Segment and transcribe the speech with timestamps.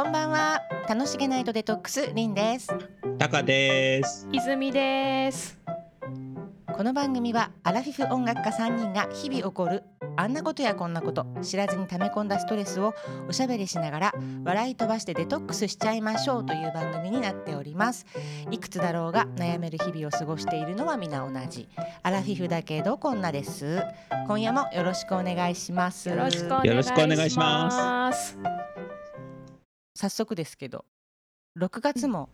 [0.00, 0.62] こんばんは。
[0.88, 2.68] 楽しげナイトデトックスリンです。
[3.18, 4.28] タカです。
[4.30, 5.58] 泉です。
[6.72, 9.82] この番組はアラフィフ音楽家3人が日々起こる
[10.14, 12.94] あんなことやこんなこと知らずに溜め込んだストレスを
[13.28, 14.14] おしゃべりしながら
[14.44, 18.06] 笑い飛ばしてデトックスしちゃいましょうという番組になっております。
[18.52, 21.68] いくつだろうが悩める日々を過ごしているのは皆同じ。
[22.04, 23.82] アラフィフだけどこんなです。
[24.28, 26.08] 今夜もよろしくお願いします。
[26.08, 28.38] よろしくお願いします。
[29.98, 30.84] 早速ですけど
[31.58, 32.28] 6月も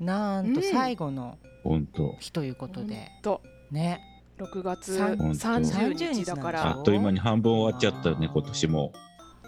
[0.00, 2.16] なんと最後の本当。
[2.18, 4.00] 日ということで、とね。
[4.38, 6.58] 6月さん30日だから。
[6.58, 8.92] 30日あっという間に半分終わっちゃったね今年も。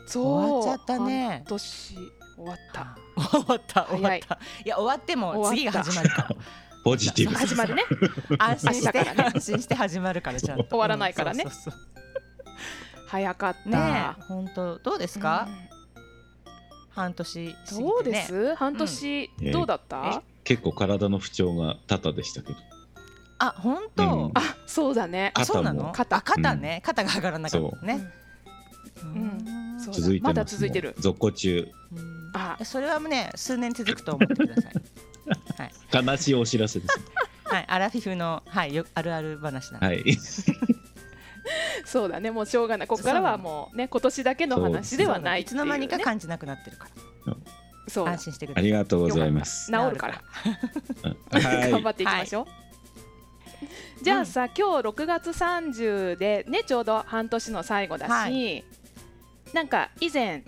[0.07, 0.25] そう。
[0.25, 1.29] 終わっちゃったね。
[1.29, 2.99] 半年終わった。
[3.17, 4.39] 終わった終わった。
[4.65, 6.29] いや終わっても次が始まるから。
[6.85, 7.35] ポジティブ。
[7.35, 7.83] 始まるね。
[8.39, 10.69] 安心して安心して始まるからちゃんと。
[10.69, 11.42] 終わらないからね。
[11.45, 11.81] うんそうそう。
[13.09, 13.69] 早かった。
[13.69, 15.78] ねえ本当どうですか、うん
[16.99, 17.89] 半年過ぎてね。
[17.89, 18.55] どうです？
[18.57, 19.53] 半年うん。
[19.53, 20.23] どうだった？
[20.45, 22.59] 結構体の不調が多々でしたけど。
[23.39, 24.31] あ本当、うん。
[24.35, 25.31] あ、そうだね。
[25.35, 25.93] あそうなの？
[25.93, 26.21] 肩。
[26.21, 28.11] 肩肩ね、肩が上がらなかったね。
[29.03, 29.07] う。
[29.07, 29.79] ん。
[29.79, 30.21] 続いてます、ね。
[30.23, 30.95] まだ続いてる。
[30.99, 31.69] 続行中。
[31.93, 32.31] うん。
[32.35, 34.73] あ、それはね数年続くと思ってください。
[35.93, 37.01] はい、悲しいお知らせです。
[37.45, 40.05] はい、アラフィフの、はい、よあるある話なんで、はい。
[41.85, 42.31] そうだね。
[42.31, 42.87] もうしょうがない。
[42.89, 46.89] ここからはもうね今年だけの話ではないいつの間にか感じなくなってるか
[47.89, 48.07] そう。
[48.07, 48.65] ら安心してくだあさい。
[48.65, 49.67] りがとうございます。
[49.73, 50.23] 治るから。
[51.41, 51.93] は頑張い。
[51.93, 52.47] っていきましょう。
[54.05, 60.45] じゃあさ、今日6月30でねちょうど半年の最後だし、はなんか以前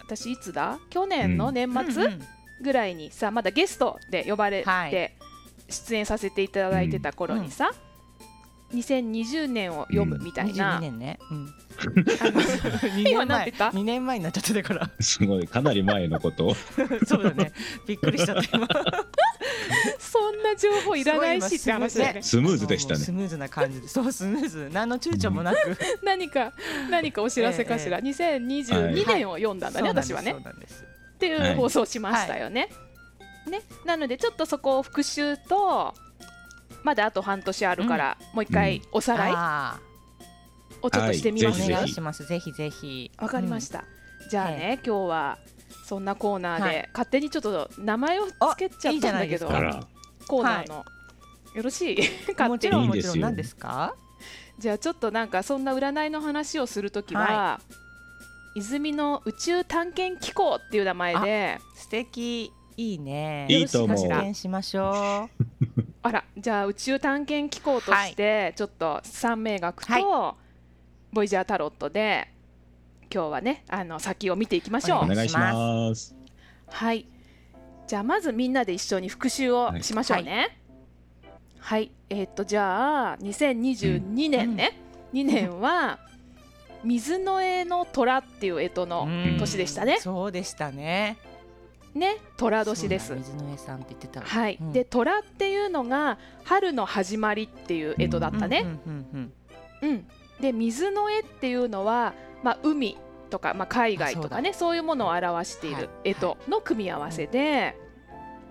[0.00, 0.78] 私いつだ？
[0.88, 2.22] 去年の年末うんうん。
[2.62, 4.90] ぐらいにさ、まだゲストで呼ばれはい。
[4.90, 5.16] て
[5.68, 7.72] 出演させていただいてた頃にさ、
[8.72, 11.54] 2020年を読むみたいな、22年ね、うん、
[13.06, 14.90] 今なんてた？2年前になっちゃってたから。
[15.00, 16.54] すごいかなり前のことを。
[17.06, 17.52] そうだね。
[17.86, 18.68] びっくりしちゃった今。
[19.98, 22.22] そんな情報いらないしって話だよね。
[22.22, 23.00] スムーズでしたね。
[23.00, 23.12] ス。
[23.12, 23.80] ムーズな感じ。
[23.80, 24.70] でそうスムーズ。
[24.72, 25.76] 何の躊躇もなく。
[26.02, 26.52] 何か
[26.90, 30.34] 何かお知らせかしら、え2022年を読んだんだね、私はね。
[30.34, 32.68] っていう放送をしましたよね。
[33.48, 33.62] ね。
[33.84, 35.94] なのでちょっとそこを復習と
[36.82, 39.78] まだあと半年あるから、もう一回おさらいあ
[40.80, 41.66] をちょっとしてみーますよ。
[41.66, 41.72] お願い。
[41.74, 41.94] はいぜひ。
[41.94, 42.24] します。
[42.26, 43.10] ぜひぜひ。
[43.18, 43.84] わかりました。
[44.30, 45.38] じゃあね、今日は
[45.86, 46.88] そんなコーナーで、はい。
[46.92, 49.46] 勝手にちょっと名前をつけちゃあいいじったんだけど。
[50.26, 50.84] コーナーの、
[51.54, 51.98] よろしい？
[52.32, 52.84] 勝もち手んもちろん。
[52.84, 53.22] いいですよ。
[53.22, 53.94] 何ですか？
[54.58, 57.60] じゃあちょっとなんかそんな占いの話をするときは、は
[58.54, 62.52] 泉の宇宙探検機構っていう名前で素敵。
[62.76, 63.46] いいね。
[63.50, 65.44] いいと思うしましょう
[66.02, 70.36] あらじゃあ宇宙探検機構としてちょっと三名学と
[71.12, 72.28] ボイジャータロットで
[73.12, 75.04] 今日はねあの先を見ていきましょう。
[75.04, 76.14] お願いします。
[76.68, 77.06] はい。
[77.86, 80.58] じゃあまずみんなで一緒に復習をしましょうね。
[81.58, 84.80] はい、えーっとじゃあ2022年ね、
[85.12, 86.00] 2年は
[86.82, 89.36] 水の絵の虎っていう干支のうん。
[89.38, 89.98] 年でしたね。
[90.00, 91.18] そうでしたね
[91.94, 93.14] ね虎年です。
[93.14, 94.26] 水の上さんって言ってたわ。
[94.26, 94.72] はい、うん。
[94.72, 98.64] で虎っていうのが春の始まりっていう干支だったね。
[98.86, 99.32] うんうんうん
[99.82, 100.06] うん、
[100.40, 102.96] で水の絵っていうのは、まあ、海
[103.30, 106.14] とか、まあ、海外とかねそういうものを表しているはい。
[106.14, 107.76] 干支の組み合わせで、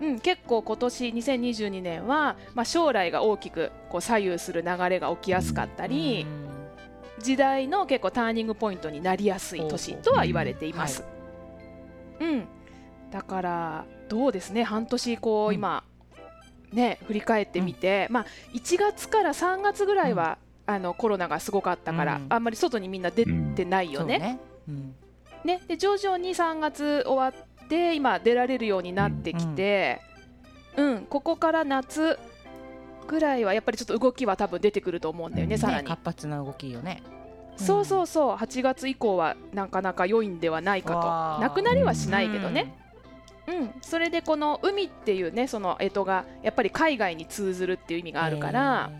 [0.01, 0.19] うん。
[0.19, 5.90] 結構今年2022年は、まあ、将来が大きくこう左右する流れが起きやすかったうん。
[5.91, 6.25] り、
[7.19, 11.03] 時代の結構ターニングポイントになりやすい年とは言われています。
[12.19, 12.47] うん、
[13.12, 15.56] だからどうですね半年こううん。
[15.56, 15.84] 今、
[16.72, 22.26] ね振り返ってみて、まあ1月から3月ぐらいは、あのコロナがすごかったから、うん。
[22.30, 24.40] あんまり外にみんな出てないよね。
[25.44, 25.62] ね。
[25.68, 30.02] で徐々に3月終わって今出られるようになってきて、
[30.78, 31.06] うん。
[31.06, 32.18] ここから夏
[33.07, 35.60] ぐらいはやっぱりちょっと動きは多分出てくると思うんだよね、うん。
[35.60, 35.84] さらに。
[35.84, 37.04] ね活発な動きよね。
[37.57, 38.36] そうそうそう。
[38.36, 41.42] 8月以降はなかなか良いんではないかと。
[41.42, 42.74] なくなりはしないけどね、
[43.48, 43.72] うん。
[43.82, 48.92] それでこの海っていうねその干支がやっぱり海外に通ずるっていう意味があるから、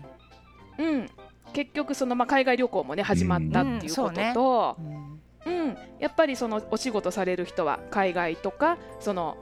[0.78, 1.08] うん、
[1.52, 4.86] 結局そのまあ海外旅行もね始まったっていうことと、うん。
[4.86, 5.76] うんうん。
[5.98, 9.36] やっぱりそのお仕事される人は海外とかその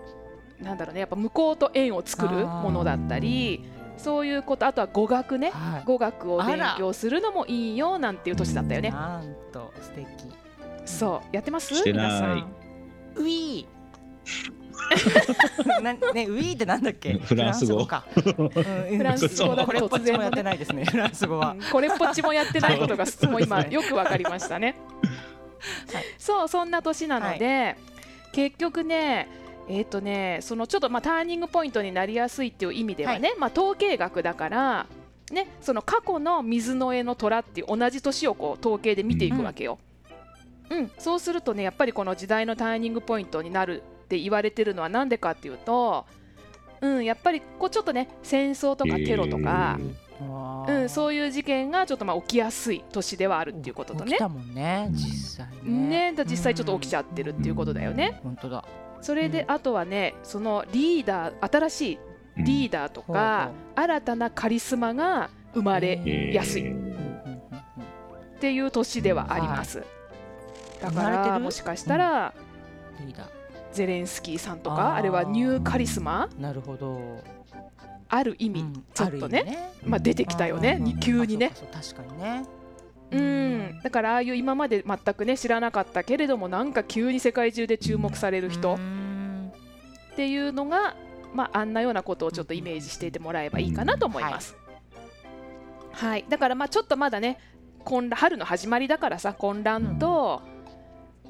[0.61, 3.64] なんだろうねやっぱ向こうと縁を作るものだったり
[3.97, 5.85] そういうことあとは語学ねはい。
[5.85, 8.91] 語学を勉強するのもいいよなんていう年だったよね。
[8.91, 10.06] なんと素敵。
[10.87, 11.37] そう。
[11.37, 11.75] やってます？
[11.75, 12.06] してない。
[12.06, 12.52] 皆さん。
[13.17, 13.67] ウィー
[15.82, 17.14] なねウィーってなんだっけ？
[17.14, 17.86] フランス語。
[17.86, 18.22] か、うん
[18.98, 20.84] フランス語だこれっぽっちもやってないですね。
[20.84, 21.52] フランス語は。
[21.52, 24.76] うんこれっぽっちもやってないことがもう今よくわかりましたね。
[25.92, 26.04] はい。
[26.18, 27.76] そうそんな年なので、
[28.32, 29.28] 結局ね
[29.68, 34.86] えっ、とねそのちょっとまあターニングポイントになりやすいっていう意味ではね、まあ統計学だから
[35.30, 39.78] ねその過去の水の絵の虎っていう同じ年をこう統計で見ていくわけよ。
[40.70, 46.04] うん、そうするとねやっぱりこの時代のターニングポイントになるって言われてるのはなんでかっていうと、
[46.80, 49.78] うん、やっぱりこうちょっとね戦争とかテロとか、
[50.66, 54.10] うん、そういう事件がちょっとまあ起きやすい年ではあるっていうこととね。
[54.10, 56.10] 起きたもんね実際ね。
[56.10, 58.18] ねだ実際ちょっと起きちゃってるっていうことだよね。
[58.24, 58.64] 本当だ
[59.00, 59.50] それでうん。
[59.52, 61.98] あとはねそのリーダー新しい
[62.38, 66.62] リーダーとか、新たなカリスマが生まれやすい。
[66.62, 66.72] っえー。
[66.72, 67.40] うんうんうんうん
[68.40, 69.84] ていう年ではあります。
[70.80, 71.30] だか生まれてる？
[71.32, 72.32] らもしかしたら、
[72.98, 73.39] リーダー
[73.72, 74.94] ゼレンスキーさんとあかー。
[74.94, 76.28] あれはニューカリスマ。
[76.38, 77.22] なるほど。
[78.08, 79.72] ある意味、うんちょっとねね。
[79.84, 81.52] まあ、出てきたよね、急にね。
[81.72, 82.44] 確かにね。
[83.12, 88.75] うん、だからああいう今まで全くね知らなかったけれどもなんか急に世界中で注目される人。
[88.75, 89.52] うん。
[90.12, 90.96] っていうのが、
[91.34, 94.56] まあ、あんなようなことをちょっとイメージしていてもらえばいいかなと思います。
[95.93, 97.38] はい、だからまあちょっとまだね
[97.84, 100.59] 混乱春の始まりだからさ混乱と、うん、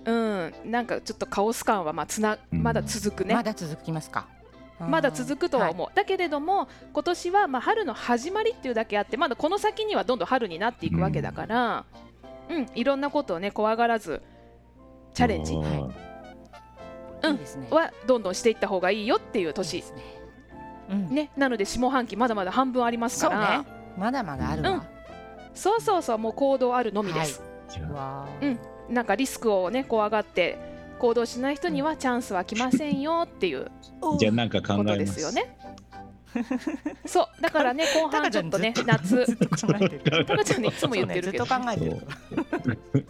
[0.05, 2.63] なんかちょっとカオス感はまあつなうん。
[2.63, 4.27] まだ続くね、まだ続きますか。
[4.79, 11.85] まだ続くとは思う、だけれども今年はまあ春の始まりっていうだけあってまだこの先にはどんどん春になっていくわけだから、
[12.49, 12.67] うん。
[12.75, 14.23] いろんなことをね怖がらず
[15.13, 15.55] チャレンジ。
[15.55, 15.93] あー
[17.23, 17.77] うん。
[17.77, 20.03] はどんどんしていった方がいいよっていういい年ですね。
[20.91, 21.15] うん。
[21.15, 23.67] ねなので下半期まだまだ半分ありますそうからね。
[23.99, 24.87] まだまだあるわ。
[25.53, 27.93] そうそうそうもう行動あるのみです、じゃあ。
[27.93, 28.59] わうん
[28.91, 30.59] なんかリスクをね怖がって
[30.99, 34.99] 行動しない人にはチャンスは来ませんよっていうーじゃあなんか考えます。
[34.99, 35.57] ですよね。
[37.07, 37.43] そう。
[37.43, 39.37] だからね後半ちょっとね夏。
[39.37, 39.57] タカ
[40.45, 41.47] ちゃんねいつも言ってるけど。
[41.47, 41.59] そう。
[41.61, 42.05] ねずっと考
[42.73, 43.05] えて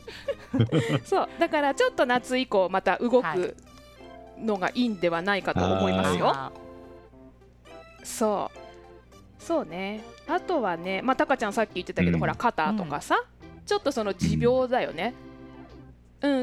[0.58, 1.28] るそう。
[1.38, 3.38] だからちょっと夏以降また動はい。
[3.38, 3.56] く
[4.38, 6.28] のがいいんではないかと思いますよ。
[6.28, 6.52] あ
[8.02, 8.58] そう。
[9.42, 10.02] そうね。
[10.26, 12.20] あとはねまあタカちゃんさっき言ってたけど、うん。
[12.20, 13.22] ほら肩とかさ、
[13.66, 15.14] ちょっとその持病だよね。
[15.16, 15.29] うん、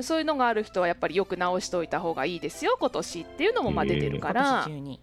[0.02, 5.00] そういうのがある人はやっぱりよく治しておいた方がいいですよ今年っていうのもまあ出てるかーら、今年中に。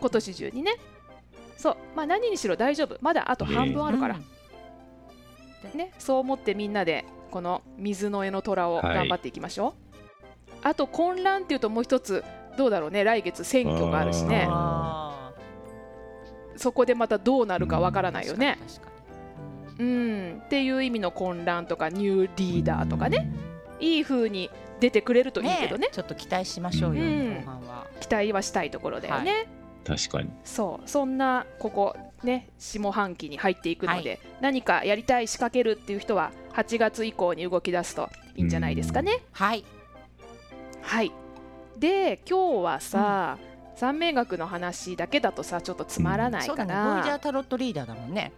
[0.00, 0.76] 今年中にね。
[1.56, 1.76] そう。
[1.94, 2.96] まあ何にしろ大丈夫。
[3.00, 5.78] まだあと半分あるから、うん。
[5.78, 8.94] ねそう思ってみんなでこの水の絵の虎をはい。
[8.94, 9.72] 頑張っていきましょう、
[10.62, 12.24] あと混乱っていうともう一つ
[12.56, 13.04] どうだろうね。
[13.04, 14.46] 来月選挙があるしね。
[14.48, 15.32] あ
[16.56, 18.90] そこでまたどうなるかわからーないよね、確か
[19.78, 19.84] に。
[19.84, 23.30] うん、っていう意味の混乱とかニューリーダーとかね
[23.80, 24.50] いい風に
[24.80, 25.88] 出てくれるといいけどね。
[25.92, 27.34] ちょっと期待しましょうようん。
[27.36, 27.86] 後半は。
[28.00, 29.46] 期待はしたいところだよね、
[29.84, 30.30] 確かに。
[30.44, 30.88] そう。
[30.88, 39.22] そんなここね下半期に入っていくので、何かやりたい仕掛けるっていう人は8月以降に動き出すといいんじゃないですかね。
[39.32, 39.64] はい。
[40.82, 41.12] はい。
[41.78, 43.38] で今日はさ、
[43.76, 46.94] 三名学の話だけだとさちょっとつまらないかそうだね。
[46.94, 48.32] ボイジャーら、タロットリーダーだもんね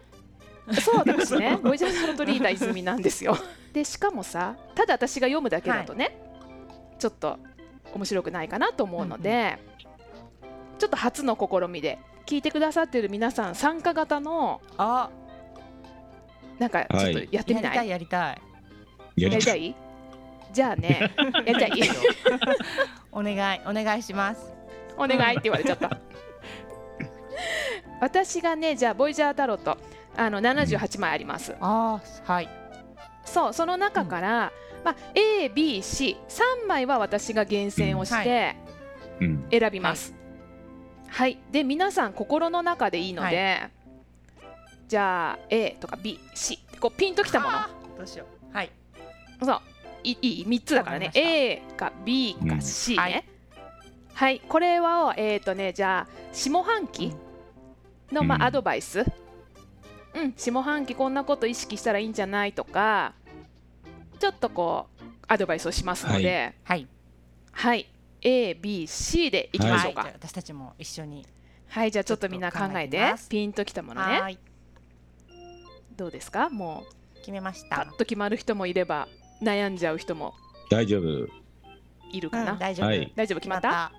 [0.74, 1.58] そう私ね。
[1.62, 3.36] ボイジャータロットリーダー泉なんですよ。
[3.72, 6.16] でしかもさただ私が読むだけだとね、
[6.98, 7.38] ちょっと
[7.94, 9.58] 面白くないかなと思うので、
[10.78, 15.10] ちょっと初の試みで聞いてくださってる皆さん参加型のあ。
[16.58, 18.40] なんかちょっとやってみない、やりたい
[19.16, 19.28] やりたい。
[19.28, 19.38] やりたい。
[19.38, 19.74] やりたい？
[20.52, 21.12] じゃあね
[21.46, 21.72] やりたい？
[23.12, 24.52] お願いお願いします。
[24.96, 25.96] お願いって言われちゃった。
[28.00, 29.76] 私がねじゃあボイジャータロット
[30.18, 31.54] あの78枚あります。
[31.60, 32.48] あーはい。
[33.24, 34.52] そうその中から、
[34.84, 38.24] まあ、ABC3 枚は私が厳選をしうん。
[38.24, 38.56] て
[39.20, 39.46] うん。
[39.50, 40.14] 選びます、
[41.08, 41.38] はい。
[41.52, 43.60] で皆さん心の中でいいので、
[44.88, 47.56] じゃあ A とか BC こうピンときたもの。
[47.56, 48.56] あーどうしよう。
[48.56, 48.70] はい。
[49.42, 49.60] そう。
[50.04, 51.10] いいい3つだからね。
[51.14, 52.60] A か B かうん。
[52.62, 53.24] C ね、はい。
[54.14, 57.14] はい、これはえっ、とねじゃあ下半期
[58.10, 58.42] の、まうん。
[58.42, 59.06] あ、アドバイス、うん、
[60.36, 63.14] 下半期こんなこと意識したらいいんじゃないとか
[64.18, 66.86] ちょっとこうアドバイスをしますので、はい。
[67.52, 67.86] はい、
[68.22, 70.02] ABC でいきましょうか。
[70.02, 70.10] はい。
[70.12, 71.26] じゃあ私たちも一緒に
[71.68, 74.20] はい、じゃあちょっとみんな考えてピンときたものね。
[74.20, 74.38] はい。
[75.96, 76.48] どうですか？
[76.48, 76.84] も
[77.16, 77.76] 決めましうた。
[77.76, 79.08] パッと決まる人もいれば
[79.42, 80.34] 悩んじゃう人も
[80.70, 81.28] 大丈夫。
[82.10, 82.86] いるかな、うん大丈夫。
[82.86, 83.12] はい。
[83.14, 83.40] 大丈夫？
[83.40, 83.92] 決まった？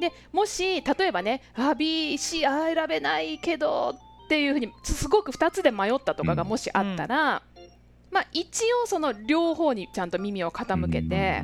[0.00, 3.96] でもし例えばねあ BC あ選べないけど
[4.28, 7.42] っていうふうにすごく2つで迷ったとかがもしあったら、
[8.10, 11.42] まあ一応その両方にちゃんと耳を傾けて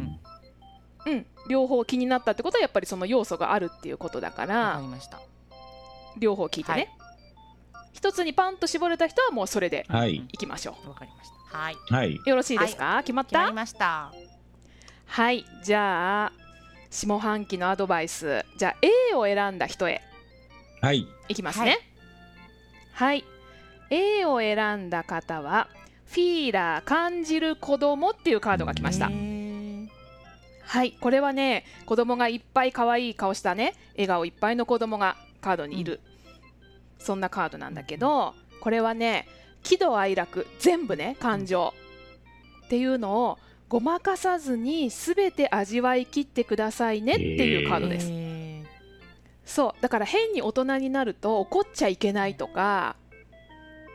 [1.07, 5.19] う、んうん両方気になったってことはやっぱりその要素があるっていうことだかわからりました。
[6.19, 6.81] 両方聞いてはい。
[6.83, 6.91] ね、
[7.95, 10.17] 一つにパンと絞れた人はもうそれではい。
[10.17, 11.59] いきましょわかりました。
[11.59, 11.77] はい。
[11.89, 12.21] はい。
[12.27, 13.31] うよろしいですか、決まった？
[13.31, 14.13] 決まりました。
[15.07, 15.45] はい。
[15.65, 16.33] じゃあ
[16.91, 18.45] 下半期のアドバイス。
[18.59, 20.03] じゃあ A を選んだ人へ。
[20.83, 21.07] はい。
[21.29, 21.71] いきますね。
[21.71, 21.79] はい
[23.91, 25.69] A を選んだ方は
[26.07, 29.11] フィーラー感じる子供っていうカードが来ました。
[30.63, 30.93] はい。
[30.93, 36.01] これはね子供がいっぱい可愛い顔したね笑顔いっぱいの子供がカードにいる、
[36.99, 39.29] そんなカードなんだけどこれはね
[39.63, 41.75] 喜怒哀楽全部ね感情。
[42.67, 48.11] っていうのをごまかさずに全て味わい切ってくださいねっていうカードです、
[49.45, 52.97] そうだから変に大人になると怒っちゃいけないとか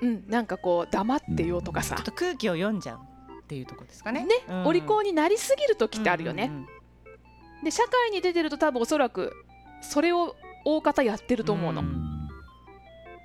[0.01, 1.95] うんなんかこう黙ってよとかさ。
[1.95, 2.99] ちょっ、と空気を読んじゃう
[3.41, 4.25] っていうところですかね。
[4.25, 4.65] ね、うん。
[4.67, 7.63] お利口になりすぎる時ってあるよね、うんうんうん。
[7.65, 9.33] で社会に出てると多分おそらく
[9.81, 11.85] それを大方やってると思うの、う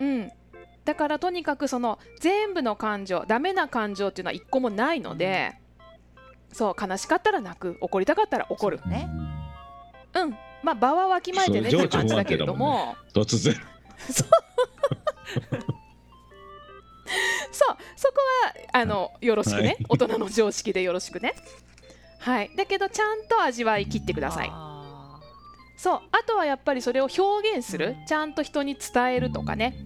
[0.01, 0.21] うん。
[0.23, 0.33] ん
[0.85, 5.55] だからとにかくその全部の感情ダメな感情っていうのは一個もないので、
[6.53, 8.81] そう悲しかったら泣く怒りたかったら怒る。
[8.87, 9.09] ね。
[10.15, 12.97] うんまあ場はわきまえてねってそう感じだけれども。
[13.13, 13.55] 突然。
[17.53, 17.77] そう。
[17.97, 18.15] そこ
[18.73, 19.77] はあのよろしくね、はい。
[19.89, 21.35] 大人の常識でよろしくね。
[22.19, 22.51] はい。
[22.57, 24.49] だけどちゃんと味わい切ってください。
[24.51, 25.21] あ
[25.77, 26.01] そう。
[26.13, 28.07] あとはやっぱりそれを表現する、うん。
[28.07, 29.77] ちゃんと人に伝えるとかね、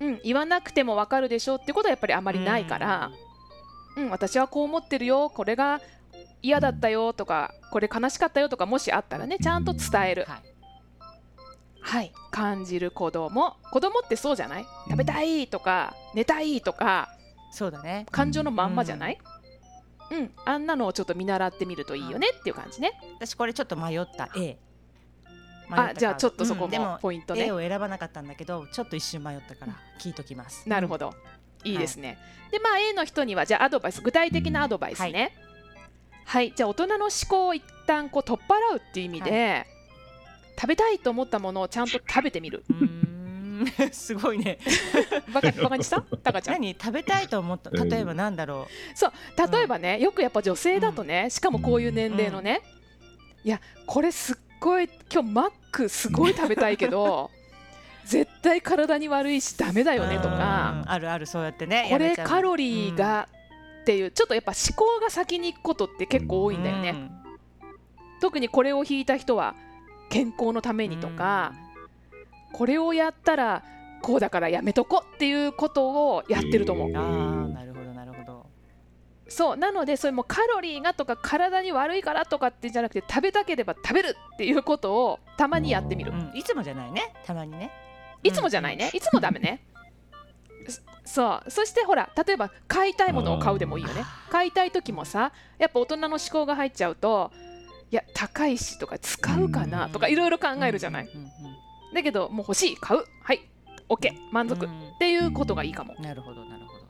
[0.00, 3.12] うん、言わなくてもわかるでしょってことはやっぱりあまりないから、
[3.96, 4.10] うん。
[4.10, 5.30] 私はこう思ってるよ。
[5.30, 5.80] これが
[6.44, 10.42] 嫌だったよとかこれ悲しかったよとかもしあったらねちゃんと伝える、ーはい。
[11.80, 12.12] はい。
[12.30, 13.56] 感じる子供。
[13.70, 14.66] 子供ってそうじゃない？
[14.88, 17.08] 食べたいとか寝たいとか
[17.50, 18.04] そうだね。
[18.10, 19.18] 感情のまんまじゃない、
[20.10, 20.30] うん。
[20.44, 22.92] あんなのをちょっと見習ってみるといいよねっていう感じね。
[23.16, 24.58] 私これちょっと迷った A
[25.70, 30.68] あじゃあちょっとそこもポイントね、A を選ばなかったんだけどちょっと一瞬迷ったから聞いときます。
[30.68, 31.14] なるほど。
[31.64, 32.18] いいですね、
[32.50, 35.32] でまあ A の人にはじゃあアドバイス具体的なアドバイスね、はい、
[36.54, 39.66] じゃあ大人の思考を一旦こう取っ払うっていう意味で、
[40.56, 42.64] 食べたいと思ったものをちゃんと食べてみる。
[43.92, 44.58] すごいね。
[45.32, 46.00] バカバカにした？
[46.00, 46.54] タカちゃん。
[46.54, 46.72] 何？
[46.74, 47.70] 食べたいと思った？
[47.70, 49.12] 例えばなんだろそう
[49.52, 52.62] 例えばね、よくやっぱ女性だとね、しかもこういう年齢のね、
[53.44, 57.30] いやこれすっごい今日マックすごい食べたいけど
[58.04, 60.82] 絶対体に悪いしダメだうよねとか。
[60.84, 60.90] うん。
[60.90, 63.28] あるあるそうやってねこれカロリーが
[63.84, 67.10] っていうちょっとやっぱ思考が先に行くことって結構多いんだよね、うん
[68.20, 69.54] 特にこれを引いた人は
[70.08, 71.52] 健康のためにとか、
[72.54, 73.62] これをやったら
[74.00, 78.46] こうだからやめとこっていうことをやってると思う、うんあーなるほどなるほど。
[79.28, 86.12] そうなのでそれもカロリーがとか体に悪いからとかってじゃなくて食べたければ食べるっていうことをたまにやってみる。
[86.12, 87.12] うんいつもじゃないね。
[87.26, 87.70] たまにね。
[88.22, 88.90] いつもじゃないね。
[88.94, 89.66] いつもダメね
[90.68, 91.50] そそう。
[91.50, 94.04] そしてほら例えば買いたいものを買うでもいいよね。
[94.30, 97.30] 買いたい時もさやっぱ大人の思考が入っちゃうと
[97.90, 101.08] いや高いしとか使うかなとかいろいろ考えるじゃない。
[101.94, 103.04] だけどもう欲しい買う。
[103.22, 103.48] はい。
[103.88, 104.66] OK 満足。
[104.66, 104.98] っうん。
[104.98, 105.94] ていうことがいいかも。
[105.98, 106.84] なるほどなるほど。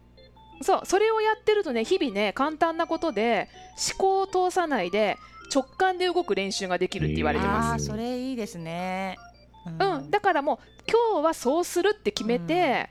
[0.62, 0.80] そう。
[0.84, 3.48] それをやってるとね日々ね簡単なことで
[3.92, 5.18] 思考を通さないで
[5.52, 9.16] 直感で動く練習ができるって言われてまああそれいいですね。
[9.64, 10.58] す、うん、だからもう
[10.90, 12.90] 今日はそうするって決めて、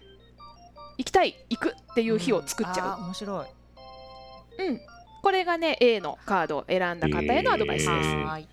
[0.97, 3.45] 行きたい行くっていう日を作っちゃあー面白い。
[3.45, 4.81] う、うん。
[5.21, 8.47] これがね A のカードを選んだ方へのアドバイスです、えーはーい。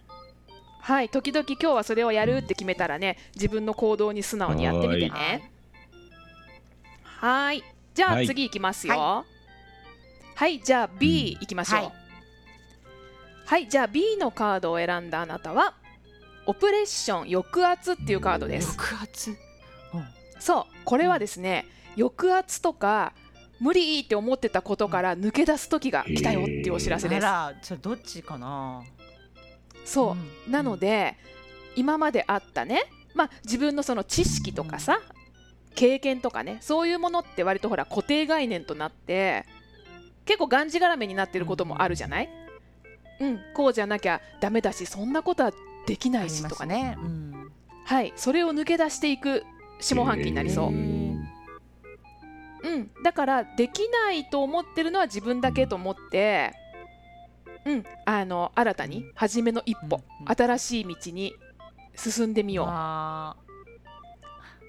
[0.81, 1.09] はい。
[1.09, 5.51] 時々今日はそれをやるって決めたらね自分の行動に素直にやってみてはね
[7.05, 7.63] はい。
[7.95, 8.27] じゃあはい。
[8.27, 8.97] 次いきますよ。
[8.97, 9.25] は
[10.37, 11.93] はい、じゃあ B いきましょう、はい。
[13.45, 15.75] はい、じゃあ B のカードを選んだあなたは
[16.47, 18.75] オプレッション抑圧っていうカードです。
[18.75, 19.37] 抑圧？
[20.39, 20.65] そう。
[20.87, 21.67] これはですね
[21.97, 23.13] 抑圧とか
[23.61, 27.27] 無理って思ってたことから抜け出す時が来たよっていうお知らせです。
[27.27, 28.83] あら、それどっちかな？
[29.85, 31.17] そう、うんなので
[31.77, 35.01] 今まであったねまあ自分のその知識とかさ
[35.75, 39.47] 経験とかねそういうものって割とほら固定概念となって
[40.25, 42.29] 結構がんじがらめになってることもあるじゃない？
[43.21, 43.41] うん。
[43.55, 45.53] こうじゃなきゃダメだしそんなことは
[45.87, 46.97] できないしとかね。
[46.99, 47.09] すね。
[47.09, 47.53] うん。
[47.85, 49.45] はいそれを抜け出していく
[49.81, 50.71] 下半期になりそう、
[52.63, 56.53] うん、だからできないと思ってるのは自分だけと思って、
[57.65, 60.35] うん、あの新たに初めの一歩、うん。
[60.35, 61.35] 新しい道に
[61.95, 62.67] 進んでみよう。
[62.69, 63.37] あ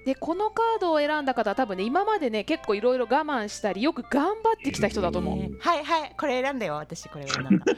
[0.05, 5.43] でこのカードを選んだ方は多分ね今までね結構いろいろ我慢したりよく頑張ってきた人だとー思う。
[5.43, 5.59] えー。
[5.59, 7.51] はいはい、これ選んだよ、私これ選んだ。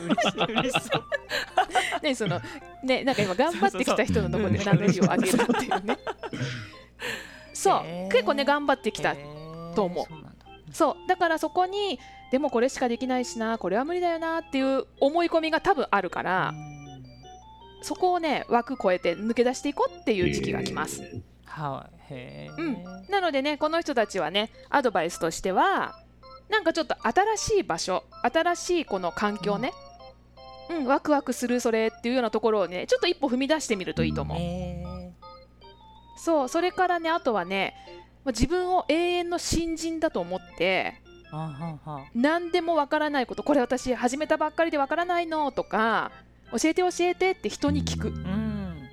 [0.00, 0.52] 嬉しい。
[0.58, 1.04] 嬉しそう。
[2.02, 2.40] ねその
[2.82, 5.98] ねなんか今頑張ってきた人のところで名乗りを上げるっていうね。
[7.56, 7.82] そう。
[8.10, 9.16] 結構ね頑張ってきた
[9.74, 10.06] と思う。
[10.72, 11.16] そうだ。
[11.16, 11.98] からそこに
[12.30, 16.52] でもこれしかできないしなこれは無理だよなっていう思い込みが多分あるから、
[17.82, 21.02] そこをね枠超えて抜け出していこうっていう時期が来ます。
[21.02, 22.14] えはい。
[22.14, 22.84] へえ、うん。
[23.08, 25.98] なのでねこの人たちはねアドバイスとしては
[26.50, 29.72] なんかちょっと新しい場所新しいこの環境ね、
[30.68, 30.84] うん。
[30.84, 34.38] ワクワクするそれっていうようなところをねちょっと一歩踏み出してみるといいと思う。
[36.16, 37.74] そうそれからねあとはね
[38.24, 40.94] まあ自分を永遠の新人だと思って
[42.14, 46.10] 何でもわからないことこれ私始めたばっかりでわからないのとか
[46.52, 48.08] 教えて教えてって人に聞く。
[48.08, 48.88] うん。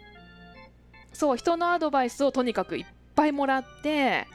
[1.13, 4.27] そう人のアドバイスをとにかくいっぱいもらって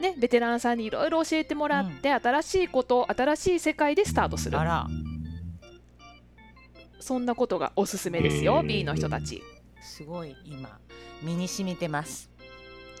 [0.00, 4.58] ねベテランさんにいろいろ教えてもらって、新しいこと新しい世界でスタートする。
[7.00, 9.42] そんなことがおすすめですよ B の人たち
[9.80, 10.78] すごい今
[11.22, 12.30] 身に染みてます。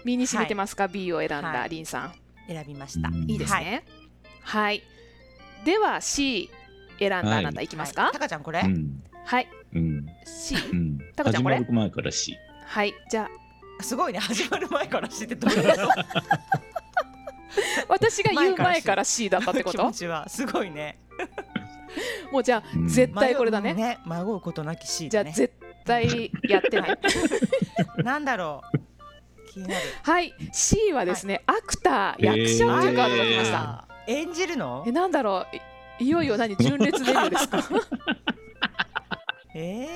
[0.04, 1.68] 身に染みてますか、B を選んだはい。
[1.70, 2.12] リンさん。
[2.46, 3.08] 選びました。
[3.08, 3.84] いいですね。
[4.42, 4.82] はい、
[5.64, 6.50] では C
[6.98, 8.10] 選んだあなたいきますか？
[8.12, 9.02] たかちゃんこれ、うん。
[9.24, 10.06] はい、うん。
[10.24, 10.98] C うん。
[10.98, 11.60] 始タカちゃんこれ。
[11.60, 12.94] まる前からしはい。
[13.10, 13.28] じゃ
[13.80, 13.82] あ。
[13.82, 14.18] すごいね。
[14.18, 15.88] 始まる前から知ってどういうこと？
[17.88, 20.28] 私が言う前から C だったってこ気と持ちは。
[20.28, 20.98] すごいね。
[22.32, 22.88] もうじゃあうん。
[22.88, 23.74] 絶対これだね。
[23.74, 25.32] 迷うね迷うことなき C だね。
[25.34, 25.54] じゃあ絶
[25.88, 26.98] 対やってない。
[28.04, 28.78] なんだろう。
[29.52, 29.80] 気になる。
[30.04, 30.32] はい。
[30.52, 34.84] C はですね、アクター役者っていうカードが来ました、演じるの？
[34.86, 35.56] えなんだろう。
[36.04, 36.54] いいよいよ何？
[36.62, 37.62] 純烈デビューですか？
[39.54, 39.88] え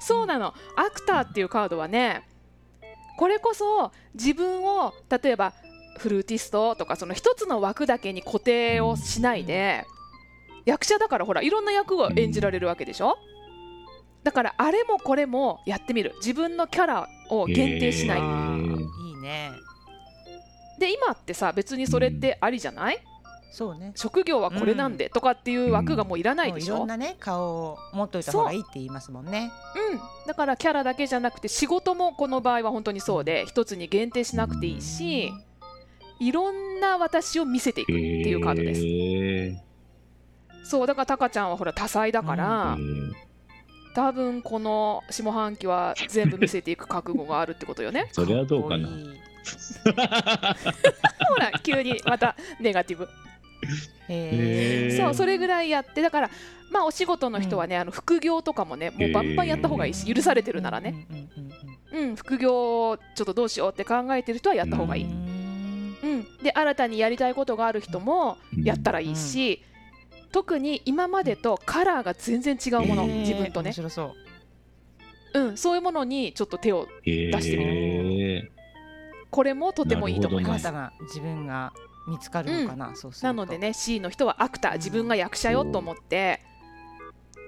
[0.00, 0.54] そうなの。
[0.76, 2.22] アクターっていうカードはね
[3.16, 5.52] これこそ自分を例えば
[5.98, 9.84] フルーティストとかその一つの枠だけに固定をしないで
[10.64, 13.16] 役者だからほらいろんな役を演じられるわけでしょ？
[14.28, 16.12] だからあれもこれもやってみる。
[16.16, 19.52] 自分のキャラを限定しない、へー、ーいいね。
[20.78, 22.98] で今ってさ別にそれってありじゃない、
[23.50, 23.92] そうね。
[23.94, 29.50] 職業はこれなんでとかっていう枠がもういらないでしょ、もういろんなね顔を持っといた方がいいって言いますもんね。
[29.92, 29.94] う。
[29.94, 35.32] ん、だからキャラだけじゃなくて仕事もこの場合は本当にそうで一つに限定しなくていいし
[36.20, 38.82] いろんな私を見せていくっていうカードです。
[38.84, 39.64] へ
[40.64, 41.50] そうだからタカちゃん。
[41.50, 43.27] はほら多彩だから、ー
[43.98, 48.08] 多分この下半期は全部見せていく覚悟があるってことよね。
[48.14, 48.88] それはどうかな。
[51.28, 53.08] ほら急にまたネガティブ。
[54.08, 54.96] へー。
[54.96, 56.30] そうそれぐらいやってだから
[56.70, 61.28] まあお仕事の人はね、あの副業とかもねもうバンバンやった方がいいし許されてるならね、うんうん
[61.96, 65.04] うんうん、副業をちょっとどうしようって考えてる人はやった方がいい。
[65.06, 65.10] うん。
[66.04, 69.60] うん、で新たにやりたいことがある人もやったらいいし、
[70.32, 73.72] 特に今までとカラーが全然違うもの、へー自分とね。
[73.72, 73.82] そ
[75.34, 75.40] う。
[75.40, 78.52] うん、そういうものにちょっと手を出出してみる。
[79.30, 80.68] これもとてもいいと思います。
[81.02, 81.72] 自分が
[82.08, 83.26] 見つかるのかな、そうすると。
[83.26, 86.40] なのでね C の人はアクター自分が役者よと思って、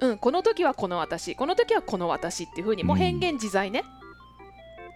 [0.00, 1.34] うん、この時はこの私。
[1.34, 3.84] この時はこの私っていう風にもう変幻自在ね。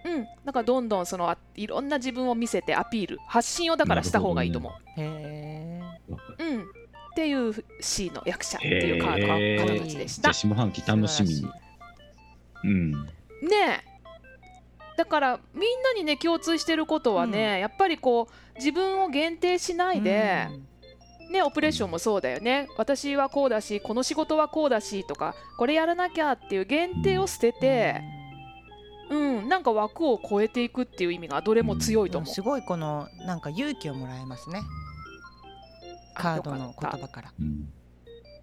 [0.05, 5.01] うん、だからどんどんそのあいろんな自分を見せてアピール発信をだからした方がいいと思う。
[5.01, 5.81] へ
[6.39, 6.67] うん、
[7.15, 9.67] っていう C の役者っていうカー。
[9.67, 10.35] ド方たちでしたじゃあ。
[10.35, 11.47] 下半期楽しみに。
[12.65, 12.93] うん。
[12.93, 13.01] ね
[13.81, 13.85] え。
[14.97, 20.49] だからみんなにね共通してることはね、やっぱりこう自分を限定しないで、
[21.31, 22.69] ねオペレーションもそうだよね。
[22.77, 28.03] 私はこうだしこの仕事はこうだしとかこれやらなきゃっていう限定を捨てて、
[29.11, 32.33] うん、なんか枠を超えていくっていう意味がどれも強いと思う。
[32.33, 34.63] すごいこのなんか勇気をもらえますね
[36.15, 37.33] カードの言葉から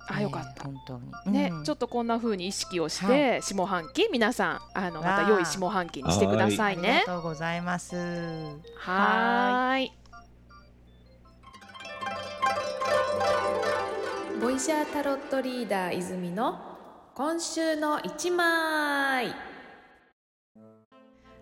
[0.10, 0.68] あよかった。
[0.68, 7.14] ね本当にね、うんちょっとこんな風に意識をしはて、下半期皆さんあのまた良い下半期にしてくださいありねが。
[7.14, 7.96] とうございます
[8.78, 9.92] はーい。
[14.42, 16.60] ボイシャータロットリーダー泉の
[17.14, 19.34] 今週の一枚。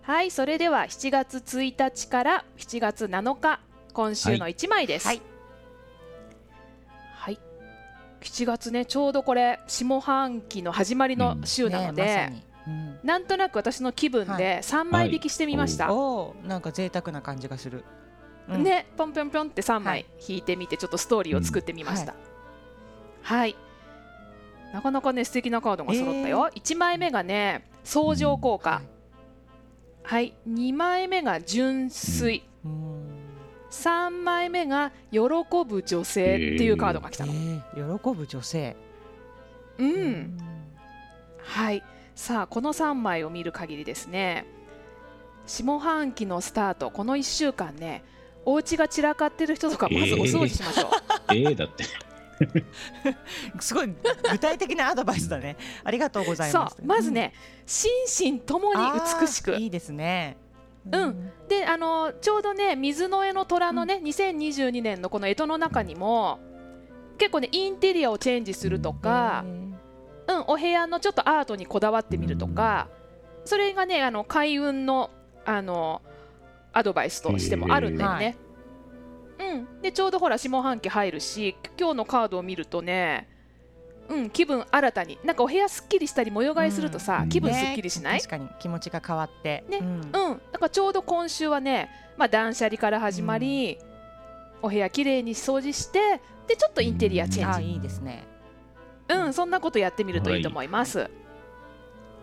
[0.02, 3.60] はい、それでは7月1日から7月7日
[3.94, 5.08] 今週の一枚です。
[5.08, 5.18] はい。
[5.18, 5.29] はい。
[8.22, 13.00] 7月ねちょうどこれ下半期の始まりの週なので、ねまうん。
[13.04, 15.94] なんとなく私の気分はで3枚引きしてみました。
[15.94, 17.86] おーなんか贅沢な感じがする、
[18.50, 20.06] うん、ね、ポンポンポンって3は枚い。
[20.34, 22.14] 引いてみてちょっとストーリーを作ってみました、
[23.24, 23.56] はい、
[24.74, 28.82] なかなかね素敵なカードが揃ったよ、1枚目がね相乗効果、
[30.04, 32.49] はい、2枚目が純粋、うん
[33.72, 35.20] 3枚目が喜
[35.68, 38.76] ぶ女性っていうカードが来たの、えー喜ぶ女性。
[39.78, 40.38] うん、うん。
[41.38, 41.84] はい。
[42.16, 44.46] さあこの3枚を見る限りですね。
[45.46, 48.04] 下半期のスタートこの1週間ね
[48.46, 50.90] お家が散らかってる人とかまずお掃除しましょう、
[51.36, 51.86] ええだって。
[53.60, 53.88] すごい
[54.32, 55.58] 具体的なアドバイスだね。
[55.84, 56.76] ありがとうございます。
[56.78, 57.34] そうまずね、
[57.66, 58.82] 心身ともに
[59.22, 59.56] 美しく。
[59.56, 60.38] いいですね。
[60.92, 66.40] うん、であのちょうどね水の絵の虎のね、うん、2022年のこの干支の中にも
[67.18, 69.44] 結構ねインテリアをチェンジするとか、
[70.28, 72.88] うん、お部屋のちょっとアートにこだわってみるとか、
[73.44, 75.12] それがねあの開運の
[75.46, 76.02] あの
[76.72, 78.38] アドバイスとしてもあるんだよね。
[79.40, 83.28] うん、でちょうどほら下半期入るし今日のカードを見るとね
[84.10, 85.20] うん、気分新たに。
[85.24, 89.64] なんかお部屋すっきりしたり模様替えするとさ、うん、気分すっきりしない、ね、確かに気持ちが変わって。
[89.70, 93.78] ね、うん、うん、だからちょうど今週はね、まあ、断捨離から始まり、
[94.62, 98.26] うん、お部屋きれいに掃除してでちょっとインテリアチェンジ、いいですね。
[99.08, 101.10] うんそんなことやってみるといいと思います、はい、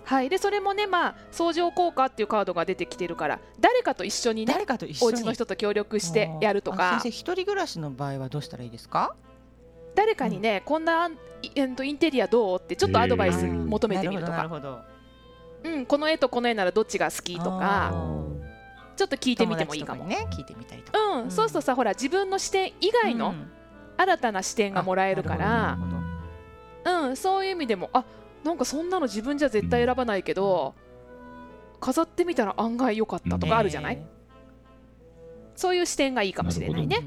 [0.05, 5.14] はい、でそれもねまあ相乗効果っていうカードが出てきてるから誰かと一緒にね誰かと一緒に。
[5.14, 7.01] お家の人と協力してやるとか。
[7.01, 9.16] 先生一人暮らしの場合はどうしたらいいですか？
[9.96, 11.11] 誰かにね、うん、こんな
[11.42, 12.61] インテリアどう？
[12.61, 14.48] ってちょっとアドバイス求めてみるとか、
[15.64, 17.92] うん、この絵とこの絵ならどっちが好きとか。
[18.96, 20.04] ちょっと聞いてみてもいいかも。
[20.04, 23.35] ね聞いてみたりとか、うん、うん、そうするとさほら自分の視点以外の
[23.98, 25.78] 新たな視点がもらえるから、
[26.85, 28.06] うん、そういう意味でもあ
[28.42, 30.74] なんかそんなの自分じゃ絶対選ばないけど、
[31.78, 34.00] 飾ってみたら案外良かったとかあるじゃない、
[35.56, 37.04] そういう視点がいいかもしれないね。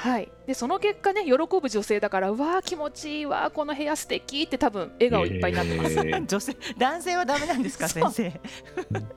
[0.00, 8.40] はい、でその結果ね喜ぶ女性だからうわー気持ちいいわこの部屋素敵って多分笑顔いっぱいになってます、えー、 女性男性はダメなんですか先生。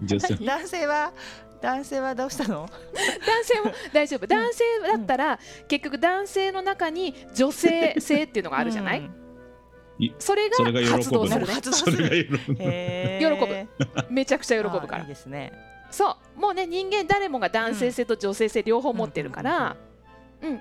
[0.02, 0.36] 女性。
[0.43, 1.13] 男性は
[1.62, 2.67] 男性はどうしたの？
[3.26, 4.28] 男性も大丈夫。
[4.28, 10.15] 男性だったら、うん、結局男性の中に女性性っていうのがあるじゃない、うん。
[10.19, 10.58] それが
[10.91, 11.56] 発動するね。
[11.62, 12.58] それが喜ぶ。
[12.58, 13.67] 喜ぶ。
[14.10, 15.04] めちゃくちゃ喜ぶから。
[15.04, 15.54] いいですね。
[15.91, 19.92] そう、もうね人間誰もが男性性と女性性両方持ってるから、うん、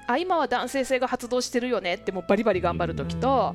[0.07, 3.55] あ今は男性性が発動してるよねってもうバリバリ頑張る時と、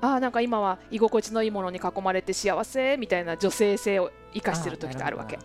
[0.00, 5.38] あなんか今は居心地のいいものに囲まれて幸せみたいな女性性を生かしてる時とあるわけ。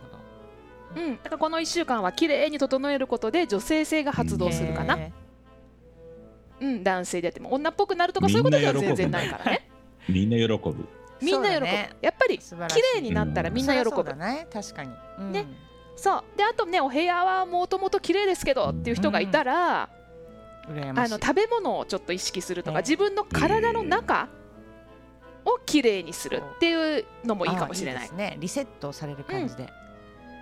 [0.96, 4.98] うん、だからこの1週間は綺麗に整えることで女性性が発動するかな。
[6.62, 9.70] うん、男性でやっても女っぽくなるとかそういうことでは全然ないからね。
[10.08, 10.88] みんな喜ぶ。
[11.22, 11.66] みんな喜ぶ。
[11.66, 12.56] ね、やっぱり綺
[12.96, 14.04] 麗になったらみんな喜ぶ。
[14.16, 14.92] ね、確かに。
[15.20, 15.46] うん、ね。
[15.96, 16.24] そう。
[16.38, 19.90] であとねお部屋はもともと綺麗ですけどっていう人がいたら、
[20.70, 24.30] うん、あの食べ物をちょっと意識するとか、自分の体の中
[25.46, 28.08] を綺麗にするっていうのもいいかもしれない。
[28.08, 29.70] いいね、リセットされる感じで、うん、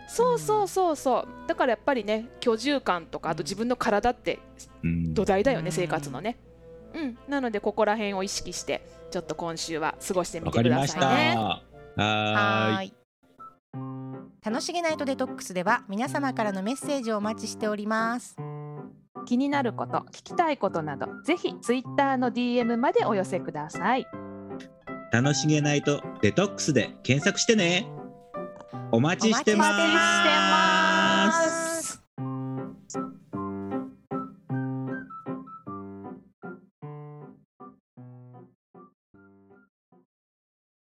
[0.08, 1.28] そうそうそうそう。
[1.48, 4.40] だからやっぱりね居住感とかあと自分の体って
[4.84, 6.38] 土台だよね、生活のね。
[6.94, 11.38] うん、なのでここら辺を意識してちょっと今週は過ごしてみてくださいね。
[11.96, 13.01] はい。
[14.44, 18.38] 楽しげナイトデトックスでは皆様からのメッセージをお待ちしております。
[19.28, 24.08] 気になること聞きたいことなどぜひツイッターの DM までお寄せください。
[25.12, 27.88] 楽しげナイトデトックスで検索してね。
[28.92, 30.71] お待ちしてます